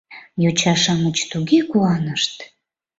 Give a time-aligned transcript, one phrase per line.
[0.43, 2.35] Йоча-шамыч туге куанышт...